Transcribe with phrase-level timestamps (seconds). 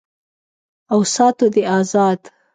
[0.91, 2.19] او ساتو دې آزاد